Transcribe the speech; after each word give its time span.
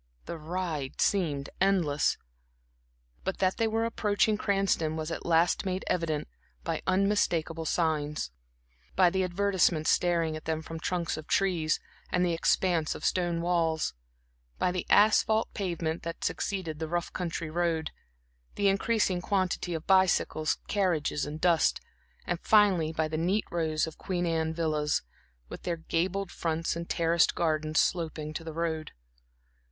The 0.25 0.39
ride 0.39 0.99
seemed 0.99 1.51
endless, 1.61 2.17
but 3.23 3.37
that 3.37 3.57
they 3.57 3.67
were 3.67 3.85
approaching 3.85 4.35
Cranston 4.35 4.95
was 4.95 5.11
at 5.11 5.27
last 5.27 5.63
made 5.63 5.83
evident 5.85 6.27
by 6.63 6.81
unmistakable 6.87 7.65
signs; 7.65 8.31
by 8.95 9.11
the 9.11 9.23
advertisements 9.23 9.91
staring 9.91 10.35
at 10.35 10.45
them 10.45 10.63
from 10.63 10.79
trunks 10.79 11.17
of 11.17 11.27
trees 11.27 11.79
and 12.11 12.25
the 12.25 12.33
expanse 12.33 12.95
of 12.95 13.05
stone 13.05 13.41
walls; 13.41 13.93
by 14.57 14.71
the 14.71 14.87
asphalt 14.89 15.53
pavement 15.53 16.01
that 16.01 16.23
succeeded 16.23 16.79
the 16.79 16.87
rough 16.89 17.13
country 17.13 17.51
road, 17.51 17.91
the 18.55 18.69
increasing 18.69 19.21
quantity 19.21 19.75
of 19.75 19.85
bicycles, 19.85 20.57
carriages 20.67 21.27
and 21.27 21.39
dust; 21.39 21.79
and 22.25 22.39
finally 22.41 22.91
by 22.91 23.07
the 23.07 23.17
neat 23.17 23.45
rows 23.51 23.85
of 23.85 23.99
Queen 23.99 24.25
Anne 24.25 24.51
villas, 24.51 25.03
with 25.47 25.61
their 25.61 25.77
gabled 25.77 26.31
fronts 26.31 26.75
and 26.75 26.89
terraced 26.89 27.35
gardens 27.35 27.79
sloping 27.79 28.33
to 28.33 28.43
the 28.43 28.53
road. 28.55 28.93